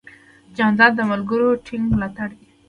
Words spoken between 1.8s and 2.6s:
ملاتړ دی.